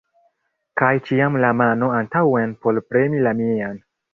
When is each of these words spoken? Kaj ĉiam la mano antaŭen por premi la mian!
Kaj 0.81 0.89
ĉiam 1.09 1.37
la 1.45 1.51
mano 1.59 1.91
antaŭen 1.99 2.59
por 2.65 2.83
premi 2.89 3.25
la 3.29 3.39
mian! 3.45 3.79